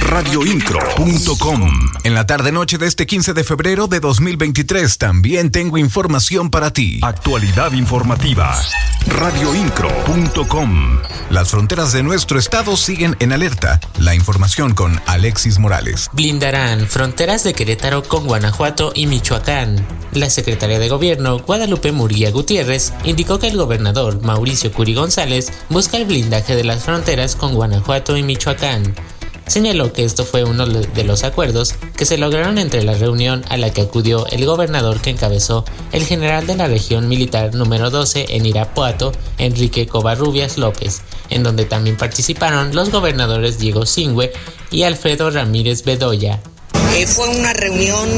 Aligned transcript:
Radioincro.com 0.00 1.70
En 2.04 2.14
la 2.14 2.26
tarde-noche 2.26 2.78
de 2.78 2.86
este 2.86 3.06
15 3.06 3.34
de 3.34 3.44
febrero 3.44 3.88
de 3.88 4.00
2023 4.00 4.96
también 4.96 5.50
tengo 5.50 5.76
información 5.78 6.50
para 6.50 6.72
ti. 6.72 7.00
Actualidad 7.02 7.72
informativa. 7.72 8.58
Radioincro.com 9.06 11.00
Las 11.30 11.50
fronteras 11.50 11.92
de 11.92 12.02
nuestro 12.02 12.38
estado 12.38 12.76
siguen 12.76 13.16
en 13.18 13.32
alerta. 13.32 13.80
La 13.98 14.14
información 14.14 14.74
con 14.74 15.00
Alexis 15.06 15.58
Morales. 15.58 16.08
Blindarán 16.12 16.86
fronteras 16.86 17.44
de 17.44 17.52
Querétaro 17.52 18.02
con 18.02 18.26
Guanajuato 18.26 18.92
y 18.94 19.06
Michoacán. 19.06 19.86
La 20.12 20.30
secretaria 20.30 20.78
de 20.78 20.88
Gobierno, 20.88 21.38
Guadalupe 21.40 21.92
Murguía 21.92 22.30
Gutiérrez, 22.30 22.92
indicó 23.04 23.38
que 23.38 23.48
el 23.48 23.56
gobernador 23.56 24.22
Mauricio 24.22 24.72
Curi 24.72 24.94
González 24.94 25.52
busca 25.68 25.98
el 25.98 26.06
blindaje 26.06 26.56
de 26.56 26.64
las 26.64 26.84
fronteras 26.84 27.36
con 27.36 27.54
Guanajuato 27.54 28.16
y 28.16 28.22
Michoacán. 28.22 28.94
Señaló 29.46 29.92
que 29.92 30.04
esto 30.04 30.24
fue 30.24 30.42
uno 30.42 30.66
de 30.66 31.04
los 31.04 31.22
acuerdos 31.22 31.76
que 31.96 32.04
se 32.04 32.18
lograron 32.18 32.58
entre 32.58 32.82
la 32.82 32.94
reunión 32.94 33.44
a 33.48 33.56
la 33.56 33.72
que 33.72 33.82
acudió 33.82 34.26
el 34.26 34.44
gobernador 34.44 35.00
que 35.00 35.10
encabezó 35.10 35.64
el 35.92 36.04
general 36.04 36.48
de 36.48 36.56
la 36.56 36.66
región 36.66 37.08
militar 37.08 37.54
número 37.54 37.90
12 37.90 38.26
en 38.36 38.44
Irapuato, 38.44 39.12
Enrique 39.38 39.86
Covarrubias 39.86 40.58
López, 40.58 41.02
en 41.30 41.44
donde 41.44 41.64
también 41.64 41.96
participaron 41.96 42.74
los 42.74 42.90
gobernadores 42.90 43.58
Diego 43.60 43.86
Singüe 43.86 44.32
y 44.72 44.82
Alfredo 44.82 45.30
Ramírez 45.30 45.84
Bedoya. 45.84 46.40
Eh, 46.96 47.06
fue 47.06 47.28
una 47.28 47.52
reunión 47.52 48.08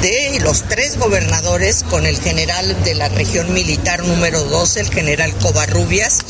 de 0.00 0.38
los 0.44 0.62
tres 0.68 0.96
gobernadores 0.96 1.82
con 1.90 2.06
el 2.06 2.16
general 2.20 2.80
de 2.84 2.94
la 2.94 3.08
región 3.08 3.52
militar 3.52 4.04
número 4.04 4.44
12, 4.44 4.78
el 4.78 4.90
general 4.90 5.34
Covarrubias, 5.38 6.20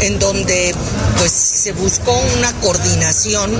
en 0.00 0.18
donde 0.18 0.74
pues 1.16 1.30
se 1.30 1.70
buscó 1.70 2.12
una 2.38 2.52
coordinación 2.54 3.52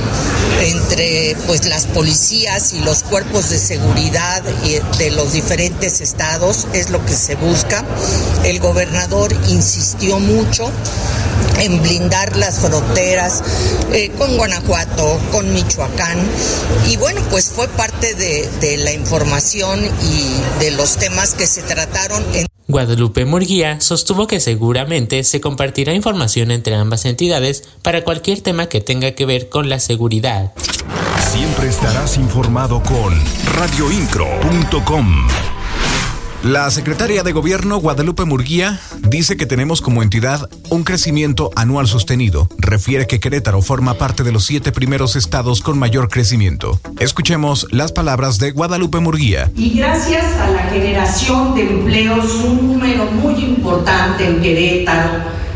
entre 0.61 1.37
pues 1.47 1.67
las 1.67 1.87
policías 1.87 2.73
y 2.73 2.81
los 2.81 3.05
cuerpos 3.05 3.49
de 3.49 3.59
seguridad 3.59 4.43
de 4.43 5.11
los 5.13 5.33
diferentes 5.33 6.01
estados, 6.01 6.67
es 6.73 6.91
lo 6.91 7.05
que 7.07 7.15
se 7.15 7.37
busca. 7.37 7.85
El 8.43 8.59
gobernador 8.59 9.33
insistió 9.51 10.19
mucho 10.19 10.73
en 11.61 11.83
blindar 11.83 12.37
las 12.37 12.61
fronteras 12.61 13.43
eh, 13.93 14.11
con 14.17 14.37
Guanajuato, 14.37 15.21
con 15.33 15.53
Michoacán. 15.53 16.19
Y 16.89 16.97
bueno, 16.97 17.21
pues 17.31 17.51
fue 17.51 17.69
parte 17.69 18.15
de, 18.15 18.49
de 18.61 18.77
la 18.79 18.93
información 18.93 19.85
y 19.85 20.61
de 20.61 20.71
los 20.73 20.97
temas 20.97 21.35
que 21.35 21.47
se 21.47 21.63
trataron 21.63 22.25
en 22.35 22.47
Guadalupe 22.71 23.25
Murguía 23.25 23.81
sostuvo 23.81 24.27
que 24.27 24.41
seguramente 24.41 25.25
se 25.25 25.41
compartirá 25.41 25.95
información 25.95 26.51
entre 26.51 26.75
ambas 26.75 27.07
entidades 27.07 27.65
para 27.81 28.05
cualquier 28.05 28.43
tema 28.43 28.67
que 28.67 28.83
tenga 28.83 29.13
que 29.13 29.25
ver 29.25 29.49
con 29.49 29.71
la 29.71 29.81
seguridad. 29.81 30.53
Siempre 31.33 31.69
estarás 31.69 32.19
informado 32.19 32.83
con 32.83 33.19
radioincro.com. 33.57 35.58
La 36.45 36.71
secretaria 36.71 37.25
de 37.25 37.33
Gobierno, 37.33 37.79
Guadalupe 37.79 38.25
Murguía, 38.25 38.79
dice 39.01 39.37
que 39.37 39.45
tenemos 39.45 39.81
como 39.83 40.05
entidad 40.05 40.49
un 40.71 40.85
crecimiento 40.85 41.51
anual 41.57 41.89
sostenido. 41.89 42.49
Refiere 42.59 43.09
que 43.09 43.19
Querétaro 43.19 43.61
forma 43.61 43.95
parte 43.95 44.23
de 44.23 44.31
los 44.31 44.45
siete 44.45 44.71
primeros 44.71 45.17
estados 45.17 45.63
con 45.63 45.81
mayor 45.81 46.09
crecimiento. 46.09 46.79
Escuchemos 47.01 47.67
las 47.73 47.91
palabras 47.91 48.39
de 48.39 48.53
Guadalupe 48.53 49.01
Murguía. 49.01 49.51
Y 49.57 49.71
gracias 49.71 50.37
a 50.37 50.49
la 50.51 50.63
generación 50.71 51.57
de 51.57 51.63
empleos, 51.63 52.33
un 52.37 52.69
número 52.69 53.07
muy 53.07 53.35
importante 53.43 54.25
en 54.25 54.41
Querétaro, 54.41 55.11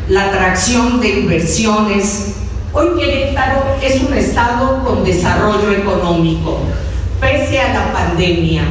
la 0.08 0.24
atracción 0.24 1.00
de 1.00 1.20
inversiones, 1.20 2.34
hoy 2.72 2.88
Querétaro 2.98 3.76
es 3.80 4.02
un 4.02 4.14
estado 4.14 4.82
con 4.82 5.04
desarrollo 5.04 5.70
económico, 5.70 6.58
pese 7.20 7.60
a 7.60 7.72
la 7.72 7.92
pandemia 7.92 8.64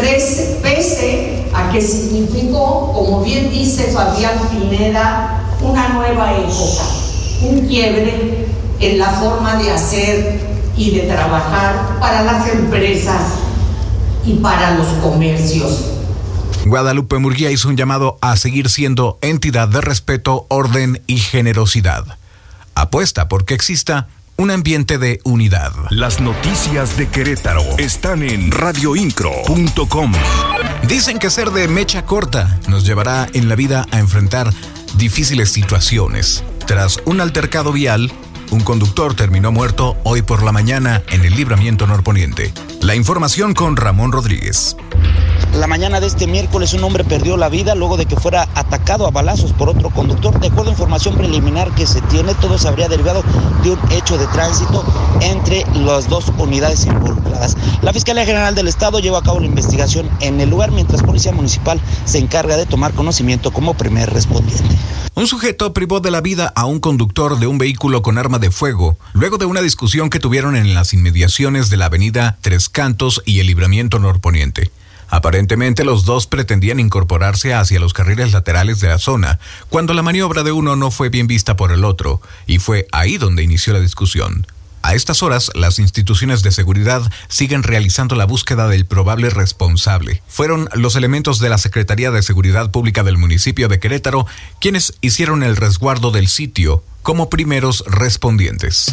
pese, 0.00 1.44
a 1.54 1.70
que 1.70 1.80
significó, 1.80 2.92
como 2.92 3.22
bien 3.22 3.50
dice 3.50 3.92
Fabián 3.92 4.38
Pineda, 4.50 5.40
una 5.60 5.88
nueva 5.90 6.32
época, 6.32 6.84
un 7.42 7.66
quiebre 7.66 8.46
en 8.80 8.98
la 8.98 9.10
forma 9.10 9.56
de 9.56 9.70
hacer 9.70 10.40
y 10.76 10.90
de 10.90 11.02
trabajar 11.02 11.98
para 12.00 12.22
las 12.22 12.48
empresas 12.48 13.34
y 14.26 14.34
para 14.34 14.74
los 14.76 14.88
comercios. 15.02 15.90
Guadalupe 16.66 17.18
Murguía 17.18 17.50
hizo 17.50 17.68
un 17.68 17.76
llamado 17.76 18.18
a 18.20 18.36
seguir 18.36 18.70
siendo 18.70 19.18
entidad 19.20 19.68
de 19.68 19.80
respeto, 19.80 20.46
orden 20.48 21.02
y 21.06 21.18
generosidad. 21.18 22.04
Apuesta 22.74 23.28
porque 23.28 23.54
exista 23.54 24.08
un 24.36 24.50
ambiente 24.50 24.98
de 24.98 25.20
unidad. 25.24 25.72
Las 25.90 26.20
noticias 26.20 26.96
de 26.96 27.08
Querétaro 27.08 27.62
están 27.78 28.22
en 28.22 28.50
radioincro.com. 28.50 30.12
Dicen 30.88 31.18
que 31.18 31.30
ser 31.30 31.50
de 31.50 31.68
mecha 31.68 32.04
corta 32.04 32.58
nos 32.68 32.84
llevará 32.84 33.28
en 33.32 33.48
la 33.48 33.54
vida 33.54 33.86
a 33.90 33.98
enfrentar 33.98 34.52
difíciles 34.96 35.50
situaciones. 35.50 36.44
Tras 36.66 37.00
un 37.04 37.20
altercado 37.20 37.72
vial, 37.72 38.12
un 38.50 38.60
conductor 38.60 39.14
terminó 39.14 39.52
muerto 39.52 39.96
hoy 40.04 40.22
por 40.22 40.42
la 40.42 40.52
mañana 40.52 41.02
en 41.10 41.24
el 41.24 41.34
libramiento 41.34 41.86
norponiente. 41.86 42.52
La 42.80 42.94
información 42.94 43.54
con 43.54 43.76
Ramón 43.76 44.12
Rodríguez. 44.12 44.76
La 45.58 45.68
mañana 45.68 46.00
de 46.00 46.08
este 46.08 46.26
miércoles 46.26 46.74
un 46.74 46.82
hombre 46.82 47.04
perdió 47.04 47.36
la 47.36 47.48
vida 47.48 47.76
luego 47.76 47.96
de 47.96 48.06
que 48.06 48.16
fuera 48.16 48.48
atacado 48.56 49.06
a 49.06 49.12
balazos 49.12 49.52
por 49.52 49.68
otro 49.68 49.88
conductor. 49.90 50.38
De 50.40 50.48
acuerdo 50.48 50.70
a 50.70 50.72
información 50.72 51.16
preliminar 51.16 51.72
que 51.76 51.86
se 51.86 52.00
tiene, 52.02 52.34
todo 52.34 52.58
se 52.58 52.66
habría 52.66 52.88
derivado 52.88 53.22
de 53.62 53.70
un 53.70 53.78
hecho 53.92 54.18
de 54.18 54.26
tránsito 54.26 54.84
entre 55.20 55.64
las 55.76 56.08
dos 56.08 56.32
unidades 56.38 56.84
involucradas. 56.86 57.56
La 57.82 57.92
Fiscalía 57.92 58.26
General 58.26 58.56
del 58.56 58.66
Estado 58.66 58.98
lleva 58.98 59.18
a 59.18 59.22
cabo 59.22 59.38
la 59.38 59.46
investigación 59.46 60.10
en 60.20 60.40
el 60.40 60.50
lugar 60.50 60.72
mientras 60.72 61.04
Policía 61.04 61.30
Municipal 61.30 61.80
se 62.04 62.18
encarga 62.18 62.56
de 62.56 62.66
tomar 62.66 62.92
conocimiento 62.92 63.52
como 63.52 63.74
primer 63.74 64.12
respondiente. 64.12 64.76
Un 65.14 65.28
sujeto 65.28 65.72
privó 65.72 66.00
de 66.00 66.10
la 66.10 66.20
vida 66.20 66.52
a 66.56 66.66
un 66.66 66.80
conductor 66.80 67.38
de 67.38 67.46
un 67.46 67.58
vehículo 67.58 68.02
con 68.02 68.18
arma 68.18 68.40
de 68.40 68.50
fuego 68.50 68.98
luego 69.12 69.38
de 69.38 69.46
una 69.46 69.60
discusión 69.60 70.10
que 70.10 70.18
tuvieron 70.18 70.56
en 70.56 70.74
las 70.74 70.92
inmediaciones 70.92 71.70
de 71.70 71.76
la 71.76 71.86
avenida 71.86 72.38
Tres 72.40 72.68
Cantos 72.68 73.22
y 73.24 73.38
el 73.38 73.46
libramiento 73.46 74.00
norponiente. 74.00 74.72
Aparentemente 75.14 75.84
los 75.84 76.04
dos 76.04 76.26
pretendían 76.26 76.80
incorporarse 76.80 77.54
hacia 77.54 77.78
los 77.78 77.92
carriles 77.92 78.32
laterales 78.32 78.80
de 78.80 78.88
la 78.88 78.98
zona, 78.98 79.38
cuando 79.68 79.94
la 79.94 80.02
maniobra 80.02 80.42
de 80.42 80.50
uno 80.50 80.74
no 80.74 80.90
fue 80.90 81.08
bien 81.08 81.28
vista 81.28 81.54
por 81.54 81.70
el 81.70 81.84
otro, 81.84 82.20
y 82.48 82.58
fue 82.58 82.88
ahí 82.90 83.16
donde 83.16 83.44
inició 83.44 83.72
la 83.74 83.78
discusión. 83.78 84.44
A 84.82 84.96
estas 84.96 85.22
horas, 85.22 85.52
las 85.54 85.78
instituciones 85.78 86.42
de 86.42 86.50
seguridad 86.50 87.00
siguen 87.28 87.62
realizando 87.62 88.16
la 88.16 88.24
búsqueda 88.24 88.66
del 88.66 88.86
probable 88.86 89.30
responsable. 89.30 90.20
Fueron 90.26 90.68
los 90.72 90.96
elementos 90.96 91.38
de 91.38 91.48
la 91.48 91.58
Secretaría 91.58 92.10
de 92.10 92.20
Seguridad 92.20 92.72
Pública 92.72 93.04
del 93.04 93.16
municipio 93.16 93.68
de 93.68 93.78
Querétaro 93.78 94.26
quienes 94.60 94.94
hicieron 95.00 95.44
el 95.44 95.54
resguardo 95.54 96.10
del 96.10 96.26
sitio 96.26 96.82
como 97.04 97.30
primeros 97.30 97.84
respondientes. 97.86 98.92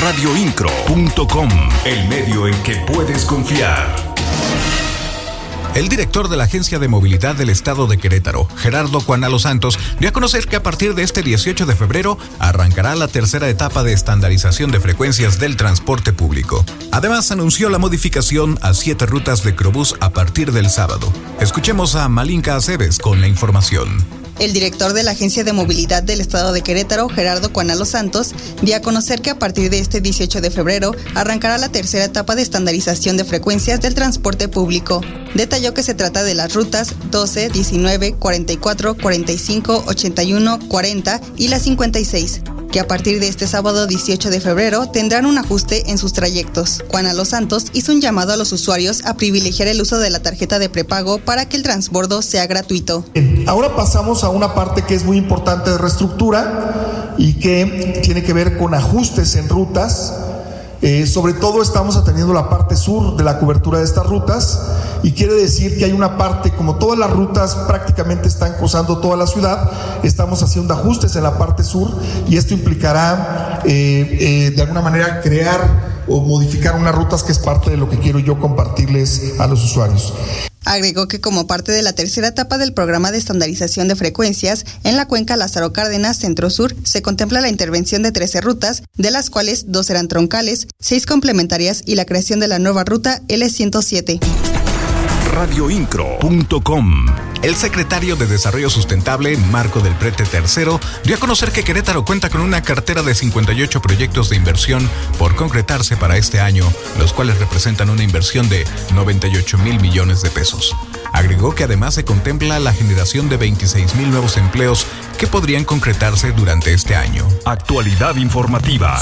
Radioincro.com, 0.00 1.50
el 1.84 2.08
medio 2.08 2.46
en 2.46 2.62
que 2.62 2.76
puedes 2.86 3.26
confiar. 3.26 4.07
El 5.74 5.88
director 5.88 6.28
de 6.28 6.36
la 6.36 6.44
Agencia 6.44 6.78
de 6.78 6.88
Movilidad 6.88 7.36
del 7.36 7.50
Estado 7.50 7.86
de 7.86 7.98
Querétaro, 7.98 8.48
Gerardo 8.56 9.00
Juanalo 9.00 9.38
Santos, 9.38 9.78
dio 10.00 10.08
a 10.08 10.12
conocer 10.12 10.46
que 10.48 10.56
a 10.56 10.62
partir 10.62 10.94
de 10.94 11.02
este 11.02 11.22
18 11.22 11.66
de 11.66 11.76
febrero 11.76 12.18
arrancará 12.38 12.96
la 12.96 13.06
tercera 13.06 13.48
etapa 13.48 13.82
de 13.82 13.92
estandarización 13.92 14.70
de 14.70 14.80
frecuencias 14.80 15.38
del 15.38 15.56
transporte 15.56 16.12
público. 16.12 16.64
Además, 16.90 17.30
anunció 17.30 17.68
la 17.68 17.78
modificación 17.78 18.58
a 18.62 18.74
siete 18.74 19.06
rutas 19.06 19.44
de 19.44 19.54
Crobús 19.54 19.94
a 20.00 20.10
partir 20.10 20.52
del 20.52 20.70
sábado. 20.70 21.12
Escuchemos 21.40 21.94
a 21.94 22.08
Malinka 22.08 22.56
Aceves 22.56 22.98
con 22.98 23.20
la 23.20 23.28
información. 23.28 24.17
El 24.38 24.52
director 24.52 24.92
de 24.92 25.02
la 25.02 25.10
Agencia 25.12 25.42
de 25.42 25.52
Movilidad 25.52 26.02
del 26.02 26.20
Estado 26.20 26.52
de 26.52 26.62
Querétaro, 26.62 27.08
Gerardo 27.08 27.52
Cuanalo 27.52 27.84
Santos, 27.84 28.34
dio 28.62 28.76
a 28.76 28.80
conocer 28.80 29.20
que 29.20 29.30
a 29.30 29.38
partir 29.38 29.68
de 29.68 29.80
este 29.80 30.00
18 30.00 30.40
de 30.40 30.50
febrero 30.50 30.94
arrancará 31.14 31.58
la 31.58 31.70
tercera 31.70 32.04
etapa 32.04 32.36
de 32.36 32.42
estandarización 32.42 33.16
de 33.16 33.24
frecuencias 33.24 33.80
del 33.80 33.94
transporte 33.94 34.48
público. 34.48 35.00
Detalló 35.34 35.74
que 35.74 35.82
se 35.82 35.94
trata 35.94 36.22
de 36.22 36.34
las 36.34 36.54
rutas 36.54 36.94
12, 37.10 37.48
19, 37.48 38.14
44, 38.14 38.96
45, 38.96 39.84
81, 39.86 40.58
40 40.68 41.20
y 41.36 41.48
la 41.48 41.58
56 41.58 42.42
que 42.70 42.80
a 42.80 42.86
partir 42.86 43.20
de 43.20 43.28
este 43.28 43.46
sábado 43.46 43.86
18 43.86 44.30
de 44.30 44.40
febrero 44.40 44.88
tendrán 44.88 45.26
un 45.26 45.38
ajuste 45.38 45.90
en 45.90 45.98
sus 45.98 46.12
trayectos. 46.12 46.82
Juana 46.88 47.12
Los 47.12 47.28
Santos 47.28 47.66
hizo 47.72 47.92
un 47.92 48.00
llamado 48.00 48.32
a 48.32 48.36
los 48.36 48.52
usuarios 48.52 49.04
a 49.04 49.14
privilegiar 49.14 49.68
el 49.68 49.80
uso 49.80 49.98
de 49.98 50.10
la 50.10 50.20
tarjeta 50.20 50.58
de 50.58 50.68
prepago 50.68 51.18
para 51.18 51.48
que 51.48 51.56
el 51.56 51.62
transbordo 51.62 52.22
sea 52.22 52.46
gratuito. 52.46 53.04
Ahora 53.46 53.74
pasamos 53.74 54.24
a 54.24 54.28
una 54.28 54.54
parte 54.54 54.82
que 54.82 54.94
es 54.94 55.04
muy 55.04 55.16
importante 55.16 55.70
de 55.70 55.78
reestructura 55.78 57.14
y 57.18 57.34
que 57.34 58.00
tiene 58.02 58.22
que 58.22 58.32
ver 58.32 58.56
con 58.56 58.74
ajustes 58.74 59.34
en 59.36 59.48
rutas. 59.48 60.14
Eh, 60.80 61.06
sobre 61.06 61.32
todo 61.32 61.60
estamos 61.60 61.96
atendiendo 61.96 62.32
la 62.32 62.48
parte 62.48 62.76
sur 62.76 63.16
de 63.16 63.24
la 63.24 63.40
cobertura 63.40 63.78
de 63.78 63.84
estas 63.84 64.06
rutas 64.06 64.60
y 65.02 65.10
quiere 65.10 65.34
decir 65.34 65.76
que 65.76 65.84
hay 65.84 65.92
una 65.92 66.16
parte, 66.16 66.52
como 66.52 66.76
todas 66.76 66.96
las 66.96 67.10
rutas 67.10 67.56
prácticamente 67.66 68.28
están 68.28 68.54
cruzando 68.54 68.98
toda 68.98 69.16
la 69.16 69.26
ciudad, 69.26 69.70
estamos 70.04 70.40
haciendo 70.44 70.74
ajustes 70.74 71.16
en 71.16 71.24
la 71.24 71.36
parte 71.36 71.64
sur 71.64 71.90
y 72.28 72.36
esto 72.36 72.54
implicará 72.54 73.60
eh, 73.64 74.18
eh, 74.20 74.50
de 74.54 74.62
alguna 74.62 74.80
manera 74.80 75.20
crear 75.20 75.97
o 76.08 76.20
modificar 76.20 76.76
unas 76.76 76.94
rutas 76.94 77.22
que 77.22 77.32
es 77.32 77.38
parte 77.38 77.70
de 77.70 77.76
lo 77.76 77.88
que 77.88 77.98
quiero 77.98 78.18
yo 78.18 78.38
compartirles 78.38 79.38
a 79.38 79.46
los 79.46 79.64
usuarios. 79.64 80.12
Agregó 80.64 81.08
que 81.08 81.20
como 81.20 81.46
parte 81.46 81.72
de 81.72 81.82
la 81.82 81.94
tercera 81.94 82.28
etapa 82.28 82.58
del 82.58 82.74
programa 82.74 83.10
de 83.10 83.18
estandarización 83.18 83.88
de 83.88 83.96
frecuencias, 83.96 84.66
en 84.84 84.96
la 84.96 85.06
cuenca 85.06 85.36
Lázaro 85.36 85.72
Cárdenas 85.72 86.18
Centro-Sur 86.18 86.76
se 86.84 87.00
contempla 87.00 87.40
la 87.40 87.48
intervención 87.48 88.02
de 88.02 88.12
13 88.12 88.40
rutas, 88.42 88.82
de 88.96 89.10
las 89.10 89.30
cuales 89.30 89.64
dos 89.68 89.86
serán 89.86 90.08
troncales, 90.08 90.66
seis 90.78 91.06
complementarias 91.06 91.82
y 91.86 91.94
la 91.94 92.04
creación 92.04 92.38
de 92.40 92.48
la 92.48 92.58
nueva 92.58 92.84
ruta 92.84 93.22
L107 93.28 94.67
radioincro.com. 95.38 97.06
El 97.42 97.54
secretario 97.54 98.16
de 98.16 98.26
Desarrollo 98.26 98.68
Sustentable, 98.68 99.36
Marco 99.36 99.78
del 99.78 99.94
Prete 99.94 100.24
III, 100.24 100.80
dio 101.04 101.14
a 101.14 101.20
conocer 101.20 101.52
que 101.52 101.62
Querétaro 101.62 102.04
cuenta 102.04 102.28
con 102.28 102.40
una 102.40 102.60
cartera 102.62 103.04
de 103.04 103.14
58 103.14 103.80
proyectos 103.80 104.30
de 104.30 104.36
inversión 104.36 104.90
por 105.16 105.36
concretarse 105.36 105.96
para 105.96 106.16
este 106.16 106.40
año, 106.40 106.64
los 106.98 107.12
cuales 107.12 107.38
representan 107.38 107.88
una 107.88 108.02
inversión 108.02 108.48
de 108.48 108.66
98 108.94 109.58
mil 109.58 109.78
millones 109.80 110.22
de 110.22 110.30
pesos. 110.30 110.74
Agregó 111.12 111.54
que 111.54 111.62
además 111.62 111.94
se 111.94 112.04
contempla 112.04 112.58
la 112.58 112.72
generación 112.72 113.28
de 113.28 113.36
26 113.36 113.94
mil 113.94 114.10
nuevos 114.10 114.36
empleos 114.38 114.88
que 115.18 115.26
podrían 115.26 115.64
concretarse 115.64 116.32
durante 116.32 116.72
este 116.72 116.94
año. 116.94 117.26
Actualidad 117.44 118.16
informativa. 118.16 118.98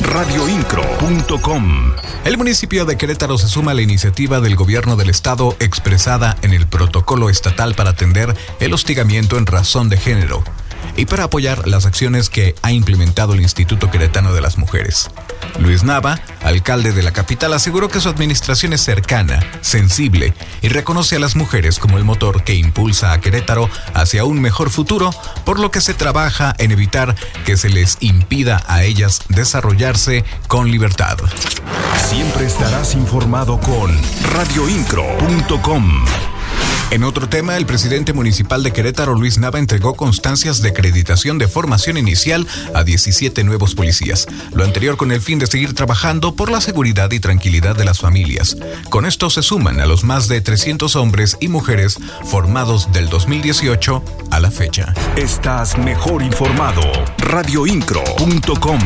Radioincro.com. 0.00 1.92
El 2.24 2.38
municipio 2.38 2.84
de 2.86 2.96
Querétaro 2.96 3.38
se 3.38 3.48
suma 3.48 3.72
a 3.72 3.74
la 3.74 3.82
iniciativa 3.82 4.40
del 4.40 4.56
gobierno 4.56 4.96
del 4.96 5.10
estado 5.10 5.56
expresada 5.60 6.36
en 6.42 6.52
el 6.54 6.66
protocolo 6.66 7.28
estatal 7.30 7.74
para 7.74 7.90
atender 7.90 8.34
el 8.58 8.72
hostigamiento 8.72 9.36
en 9.38 9.46
razón 9.46 9.88
de 9.88 9.98
género 9.98 10.42
y 10.98 11.06
para 11.06 11.24
apoyar 11.24 11.68
las 11.68 11.86
acciones 11.86 12.28
que 12.28 12.56
ha 12.62 12.72
implementado 12.72 13.32
el 13.32 13.40
Instituto 13.40 13.88
Queretano 13.90 14.34
de 14.34 14.40
las 14.40 14.58
Mujeres. 14.58 15.08
Luis 15.60 15.84
Nava, 15.84 16.20
alcalde 16.42 16.92
de 16.92 17.04
la 17.04 17.12
capital, 17.12 17.52
aseguró 17.52 17.88
que 17.88 18.00
su 18.00 18.08
administración 18.08 18.72
es 18.72 18.82
cercana, 18.82 19.40
sensible 19.60 20.34
y 20.60 20.68
reconoce 20.68 21.14
a 21.16 21.20
las 21.20 21.36
mujeres 21.36 21.78
como 21.78 21.98
el 21.98 22.04
motor 22.04 22.42
que 22.42 22.54
impulsa 22.54 23.12
a 23.12 23.20
Querétaro 23.20 23.70
hacia 23.94 24.24
un 24.24 24.40
mejor 24.40 24.70
futuro, 24.70 25.14
por 25.44 25.60
lo 25.60 25.70
que 25.70 25.80
se 25.80 25.94
trabaja 25.94 26.54
en 26.58 26.72
evitar 26.72 27.14
que 27.46 27.56
se 27.56 27.68
les 27.68 27.96
impida 28.00 28.64
a 28.66 28.82
ellas 28.82 29.20
desarrollarse 29.28 30.24
con 30.48 30.68
libertad. 30.68 31.16
Siempre 32.08 32.46
estarás 32.46 32.94
informado 32.94 33.60
con 33.60 33.96
radioincro.com. 34.34 36.04
En 36.90 37.04
otro 37.04 37.28
tema, 37.28 37.56
el 37.58 37.66
presidente 37.66 38.14
municipal 38.14 38.62
de 38.62 38.72
Querétaro, 38.72 39.14
Luis 39.14 39.38
Nava, 39.38 39.58
entregó 39.58 39.94
constancias 39.94 40.62
de 40.62 40.70
acreditación 40.70 41.36
de 41.36 41.46
formación 41.46 41.98
inicial 41.98 42.46
a 42.74 42.82
17 42.82 43.44
nuevos 43.44 43.74
policías. 43.74 44.26
Lo 44.54 44.64
anterior 44.64 44.96
con 44.96 45.12
el 45.12 45.20
fin 45.20 45.38
de 45.38 45.46
seguir 45.46 45.74
trabajando 45.74 46.34
por 46.34 46.50
la 46.50 46.62
seguridad 46.62 47.12
y 47.12 47.20
tranquilidad 47.20 47.76
de 47.76 47.84
las 47.84 47.98
familias. 47.98 48.56
Con 48.88 49.04
esto 49.04 49.28
se 49.28 49.42
suman 49.42 49.80
a 49.80 49.86
los 49.86 50.02
más 50.02 50.28
de 50.28 50.40
300 50.40 50.96
hombres 50.96 51.36
y 51.40 51.48
mujeres 51.48 51.98
formados 52.24 52.90
del 52.90 53.10
2018 53.10 54.02
a 54.30 54.40
la 54.40 54.50
fecha. 54.50 54.94
Estás 55.16 55.76
mejor 55.76 56.22
informado. 56.22 56.80
radioincro.com 57.18 58.78